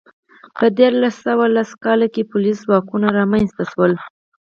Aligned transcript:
په 0.59 0.65
درې 0.79 1.09
سوه 1.23 1.45
لس 1.55 1.69
کال 1.83 2.01
کې 2.13 2.29
پولیس 2.31 2.57
ځواکونه 2.65 3.07
رامنځته 3.17 3.63
شول 3.71 3.93